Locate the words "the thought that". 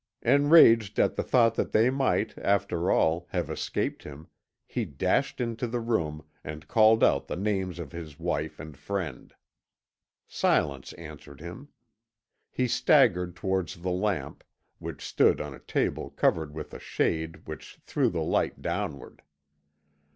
1.15-1.73